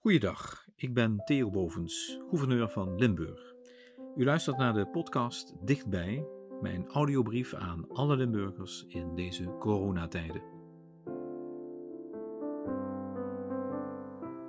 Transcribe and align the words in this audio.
Goeiedag, 0.00 0.66
ik 0.76 0.94
ben 0.94 1.24
Theo 1.24 1.50
Bovens, 1.50 2.18
gouverneur 2.28 2.68
van 2.68 2.98
Limburg. 2.98 3.54
U 4.16 4.24
luistert 4.24 4.56
naar 4.56 4.72
de 4.72 4.86
podcast 4.86 5.66
Dichtbij, 5.66 6.26
mijn 6.60 6.86
audiobrief 6.86 7.54
aan 7.54 7.88
alle 7.88 8.16
Limburgers 8.16 8.84
in 8.88 9.14
deze 9.14 9.56
coronatijden. 9.58 10.42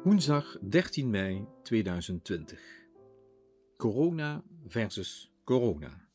Woensdag 0.04 0.58
13 0.62 1.10
mei 1.10 1.46
2020. 1.64 2.62
Corona 3.78 4.44
versus 4.68 5.32
corona. 5.44 6.08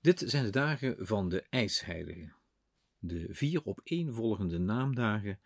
Dit 0.00 0.22
zijn 0.26 0.44
de 0.44 0.50
dagen 0.50 1.06
van 1.06 1.28
de 1.28 1.42
ijsheiligen. 1.42 2.34
De 2.98 3.26
vier 3.30 3.66
opeenvolgende 3.66 4.58
naamdagen 4.58 5.38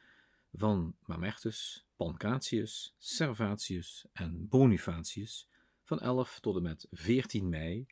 van 0.52 0.96
Mamertus, 1.00 1.86
Pancratius, 1.96 2.94
Servatius 2.98 4.06
en 4.12 4.48
Bonifatius 4.48 5.48
van 5.82 6.00
11 6.00 6.40
tot 6.40 6.56
en 6.56 6.62
met 6.62 6.86
14 6.90 7.48
mei, 7.48 7.86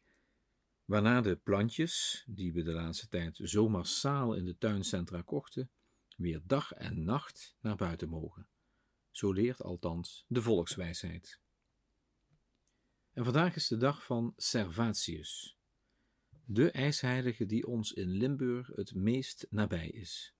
waarna 0.85 1.21
de 1.21 1.37
plantjes, 1.37 2.25
die 2.27 2.53
we 2.53 2.63
de 2.63 2.73
laatste 2.73 3.09
tijd 3.09 3.41
zo 3.43 3.69
massaal 3.69 4.35
in 4.35 4.45
de 4.45 4.59
tuincentra 4.59 5.23
kochten, 5.23 5.71
weer 6.17 6.41
dag 6.45 6.73
en 6.73 7.05
nacht 7.05 7.57
naar 7.61 7.77
buiten 7.77 8.09
mogen. 8.09 8.49
Zo 9.11 9.33
leert 9.33 9.63
althans 9.63 10.25
de 10.29 10.43
volkswijsheid. 10.43 11.41
En 13.13 13.25
vandaag 13.25 13.55
is 13.55 13.69
de 13.69 13.77
dag 13.77 14.05
van 14.05 14.33
Servatius, 14.37 15.57
de 16.45 16.71
ijsheilige 16.71 17.47
die 17.47 17.67
ons 17.67 17.93
in 17.93 18.11
Limburg 18.11 18.67
het 18.67 18.95
meest 18.95 19.47
nabij 19.51 19.89
is 19.89 20.35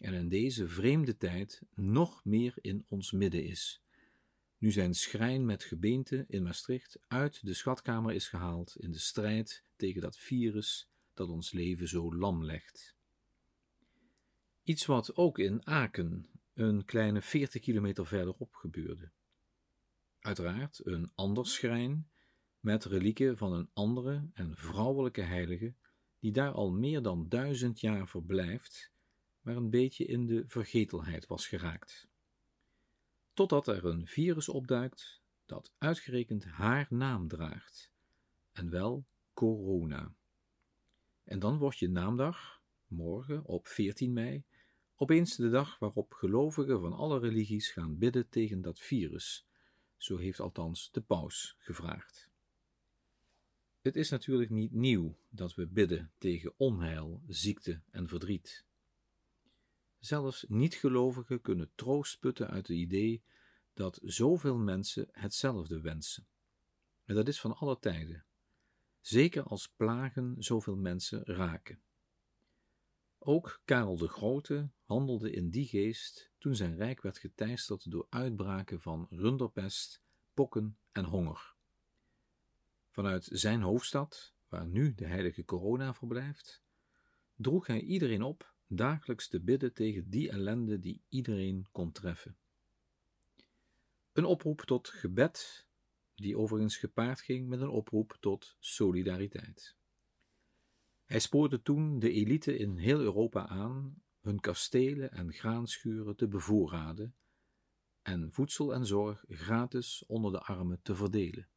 en 0.00 0.14
in 0.14 0.28
deze 0.28 0.68
vreemde 0.68 1.16
tijd 1.16 1.62
nog 1.74 2.24
meer 2.24 2.54
in 2.60 2.84
ons 2.88 3.12
midden 3.12 3.44
is. 3.44 3.82
Nu 4.58 4.70
zijn 4.70 4.94
schrijn 4.94 5.44
met 5.44 5.64
gebeente 5.64 6.24
in 6.28 6.42
Maastricht 6.42 6.98
uit 7.06 7.46
de 7.46 7.54
schatkamer 7.54 8.14
is 8.14 8.28
gehaald 8.28 8.76
in 8.76 8.92
de 8.92 8.98
strijd 8.98 9.64
tegen 9.76 10.00
dat 10.00 10.18
virus 10.18 10.90
dat 11.14 11.28
ons 11.28 11.52
leven 11.52 11.88
zo 11.88 12.14
lam 12.14 12.44
legt. 12.44 12.96
Iets 14.62 14.86
wat 14.86 15.16
ook 15.16 15.38
in 15.38 15.66
Aken, 15.66 16.26
een 16.54 16.84
kleine 16.84 17.22
40 17.22 17.62
kilometer 17.62 18.06
verderop, 18.06 18.54
gebeurde. 18.54 19.10
Uiteraard 20.20 20.80
een 20.84 21.10
ander 21.14 21.46
schrijn 21.46 22.08
met 22.60 22.84
relieken 22.84 23.36
van 23.36 23.52
een 23.52 23.70
andere 23.72 24.30
en 24.32 24.56
vrouwelijke 24.56 25.20
heilige, 25.22 25.74
die 26.18 26.32
daar 26.32 26.52
al 26.52 26.70
meer 26.70 27.02
dan 27.02 27.28
duizend 27.28 27.80
jaar 27.80 28.08
verblijft 28.08 28.92
maar 29.48 29.56
een 29.56 29.70
beetje 29.70 30.04
in 30.04 30.26
de 30.26 30.42
vergetelheid 30.46 31.26
was 31.26 31.46
geraakt. 31.46 32.08
Totdat 33.32 33.66
er 33.66 33.84
een 33.84 34.06
virus 34.06 34.48
opduikt 34.48 35.22
dat 35.46 35.72
uitgerekend 35.78 36.44
haar 36.44 36.86
naam 36.90 37.28
draagt, 37.28 37.92
en 38.52 38.70
wel 38.70 39.06
corona. 39.32 40.14
En 41.24 41.38
dan 41.38 41.58
wordt 41.58 41.78
je 41.78 41.88
naamdag, 41.88 42.62
morgen 42.86 43.44
op 43.44 43.66
14 43.66 44.12
mei, 44.12 44.44
opeens 44.94 45.36
de 45.36 45.50
dag 45.50 45.78
waarop 45.78 46.12
gelovigen 46.12 46.80
van 46.80 46.92
alle 46.92 47.18
religies 47.18 47.70
gaan 47.70 47.98
bidden 47.98 48.28
tegen 48.28 48.60
dat 48.60 48.80
virus. 48.80 49.46
Zo 49.96 50.16
heeft 50.16 50.40
althans 50.40 50.90
de 50.90 51.00
paus 51.00 51.56
gevraagd. 51.58 52.30
Het 53.80 53.96
is 53.96 54.10
natuurlijk 54.10 54.50
niet 54.50 54.72
nieuw 54.72 55.18
dat 55.28 55.54
we 55.54 55.66
bidden 55.66 56.12
tegen 56.18 56.54
onheil, 56.56 57.22
ziekte 57.26 57.80
en 57.90 58.08
verdriet. 58.08 58.66
Zelfs 60.08 60.44
niet-gelovigen 60.48 61.40
kunnen 61.40 61.70
troost 61.74 62.20
putten 62.20 62.48
uit 62.48 62.66
het 62.66 62.76
idee 62.76 63.22
dat 63.74 64.00
zoveel 64.02 64.58
mensen 64.58 65.08
hetzelfde 65.12 65.80
wensen. 65.80 66.26
En 67.04 67.14
dat 67.14 67.28
is 67.28 67.40
van 67.40 67.56
alle 67.56 67.78
tijden, 67.78 68.24
zeker 69.00 69.42
als 69.42 69.68
plagen 69.68 70.34
zoveel 70.38 70.76
mensen 70.76 71.24
raken. 71.24 71.82
Ook 73.18 73.60
Karel 73.64 73.96
de 73.96 74.08
Grote 74.08 74.70
handelde 74.82 75.30
in 75.30 75.50
die 75.50 75.66
geest 75.66 76.30
toen 76.38 76.54
zijn 76.54 76.76
rijk 76.76 77.02
werd 77.02 77.18
geteisterd 77.18 77.90
door 77.90 78.06
uitbraken 78.10 78.80
van 78.80 79.06
runderpest, 79.10 80.02
pokken 80.34 80.78
en 80.92 81.04
honger. 81.04 81.54
Vanuit 82.90 83.28
zijn 83.32 83.62
hoofdstad, 83.62 84.34
waar 84.48 84.66
nu 84.66 84.94
de 84.94 85.06
heilige 85.06 85.44
corona 85.44 85.94
verblijft, 85.94 86.62
droeg 87.34 87.66
hij 87.66 87.80
iedereen 87.80 88.22
op 88.22 88.56
dagelijks 88.68 89.28
te 89.28 89.40
bidden 89.40 89.72
tegen 89.72 90.10
die 90.10 90.30
ellende 90.30 90.78
die 90.78 91.00
iedereen 91.08 91.66
kon 91.72 91.92
treffen. 91.92 92.36
Een 94.12 94.24
oproep 94.24 94.60
tot 94.60 94.88
gebed, 94.88 95.66
die 96.14 96.38
overigens 96.38 96.76
gepaard 96.76 97.20
ging 97.20 97.48
met 97.48 97.60
een 97.60 97.68
oproep 97.68 98.16
tot 98.20 98.56
solidariteit. 98.58 99.76
Hij 101.04 101.18
spoorde 101.18 101.62
toen 101.62 101.98
de 101.98 102.12
elite 102.12 102.56
in 102.56 102.76
heel 102.76 103.00
Europa 103.00 103.46
aan 103.46 104.02
hun 104.20 104.40
kastelen 104.40 105.12
en 105.12 105.32
graanschuren 105.32 106.16
te 106.16 106.28
bevoorraden 106.28 107.14
en 108.02 108.32
voedsel 108.32 108.74
en 108.74 108.86
zorg 108.86 109.24
gratis 109.28 110.04
onder 110.06 110.32
de 110.32 110.40
armen 110.40 110.82
te 110.82 110.94
verdelen, 110.94 111.48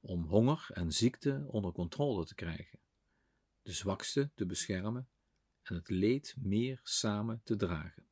om 0.00 0.24
honger 0.24 0.66
en 0.72 0.92
ziekte 0.92 1.44
onder 1.46 1.72
controle 1.72 2.24
te 2.24 2.34
krijgen, 2.34 2.78
de 3.62 3.72
zwakste 3.72 4.30
te 4.34 4.46
beschermen 4.46 5.08
en 5.68 5.74
het 5.74 5.88
leed 5.88 6.36
meer 6.38 6.80
samen 6.82 7.40
te 7.44 7.56
dragen. 7.56 8.06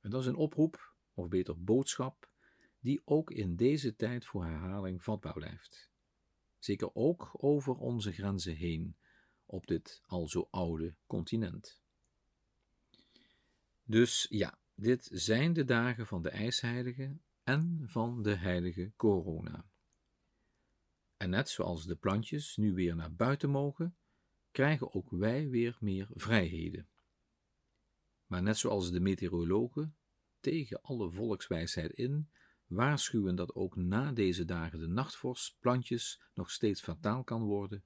En 0.00 0.10
dat 0.10 0.20
is 0.20 0.26
een 0.26 0.34
oproep, 0.34 0.94
of 1.14 1.28
beter 1.28 1.64
boodschap, 1.64 2.30
die 2.80 3.02
ook 3.04 3.30
in 3.30 3.56
deze 3.56 3.96
tijd 3.96 4.24
voor 4.24 4.44
herhaling 4.44 5.02
vatbaar 5.02 5.32
blijft. 5.32 5.90
Zeker 6.58 6.94
ook 6.94 7.30
over 7.32 7.74
onze 7.74 8.12
grenzen 8.12 8.54
heen, 8.54 8.96
op 9.46 9.66
dit 9.66 10.02
al 10.06 10.28
zo 10.28 10.48
oude 10.50 10.94
continent. 11.06 11.82
Dus 13.82 14.26
ja, 14.30 14.58
dit 14.74 15.08
zijn 15.12 15.52
de 15.52 15.64
dagen 15.64 16.06
van 16.06 16.22
de 16.22 16.30
ijsheilige 16.30 17.18
en 17.42 17.82
van 17.86 18.22
de 18.22 18.34
heilige 18.34 18.92
corona. 18.96 19.64
En 21.16 21.30
net 21.30 21.48
zoals 21.48 21.86
de 21.86 21.96
plantjes 21.96 22.56
nu 22.56 22.74
weer 22.74 22.96
naar 22.96 23.14
buiten 23.14 23.50
mogen, 23.50 23.96
krijgen 24.50 24.94
ook 24.94 25.10
wij 25.10 25.48
weer 25.48 25.76
meer 25.80 26.08
vrijheden. 26.14 26.88
Maar 28.26 28.42
net 28.42 28.58
zoals 28.58 28.90
de 28.90 29.00
meteorologen 29.00 29.96
tegen 30.40 30.82
alle 30.82 31.10
volkswijsheid 31.10 31.92
in 31.92 32.30
waarschuwen 32.66 33.34
dat 33.34 33.54
ook 33.54 33.76
na 33.76 34.12
deze 34.12 34.44
dagen 34.44 34.78
de 34.78 34.86
nachtvorst 34.86 35.56
plantjes 35.60 36.22
nog 36.34 36.50
steeds 36.50 36.80
fataal 36.80 37.24
kan 37.24 37.42
worden, 37.42 37.84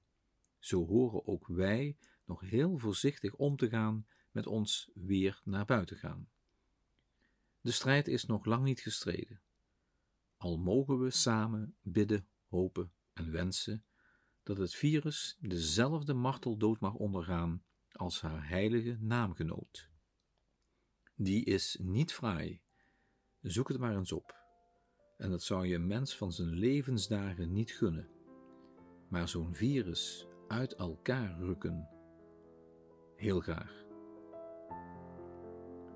zo 0.59 0.85
horen 0.85 1.27
ook 1.27 1.47
wij 1.47 1.97
nog 2.25 2.41
heel 2.41 2.77
voorzichtig 2.77 3.33
om 3.33 3.57
te 3.57 3.69
gaan 3.69 4.07
met 4.31 4.47
ons 4.47 4.89
weer 4.93 5.41
naar 5.43 5.65
buiten 5.65 5.97
gaan. 5.97 6.29
De 7.61 7.71
strijd 7.71 8.07
is 8.07 8.25
nog 8.25 8.45
lang 8.45 8.63
niet 8.63 8.79
gestreden. 8.79 9.41
Al 10.37 10.57
mogen 10.57 10.99
we 10.99 11.09
samen 11.09 11.75
bidden, 11.81 12.27
hopen 12.47 12.91
en 13.13 13.31
wensen 13.31 13.83
dat 14.45 14.57
het 14.57 14.75
virus 14.75 15.37
dezelfde 15.39 16.13
marteldood 16.13 16.79
mag 16.79 16.93
ondergaan 16.93 17.63
als 17.91 18.21
haar 18.21 18.47
heilige 18.49 18.97
naamgenoot. 18.99 19.89
Die 21.15 21.45
is 21.45 21.77
niet 21.81 22.13
fraai. 22.13 22.61
Zoek 23.41 23.67
het 23.67 23.77
maar 23.77 23.95
eens 23.95 24.11
op. 24.11 24.35
En 25.17 25.29
dat 25.29 25.43
zou 25.43 25.67
je 25.67 25.75
een 25.75 25.87
mens 25.87 26.17
van 26.17 26.31
zijn 26.31 26.49
levensdagen 26.49 27.51
niet 27.53 27.71
gunnen. 27.71 28.09
Maar 29.09 29.29
zo'n 29.29 29.55
virus 29.55 30.27
uit 30.47 30.73
elkaar 30.73 31.39
rukken, 31.39 31.89
heel 33.15 33.39
graag. 33.39 33.85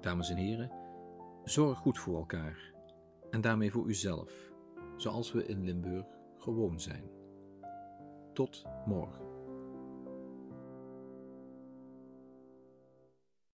Dames 0.01 0.29
en 0.29 0.37
heren, 0.37 0.71
zorg 1.43 1.77
goed 1.77 1.99
voor 1.99 2.17
elkaar 2.17 2.73
en 3.29 3.41
daarmee 3.41 3.71
voor 3.71 3.87
uzelf, 3.87 4.51
zoals 4.97 5.31
we 5.31 5.45
in 5.45 5.63
Limburg 5.63 6.05
gewoon 6.37 6.79
zijn. 6.79 7.18
Tot 8.39 8.63
morgen. 8.85 9.28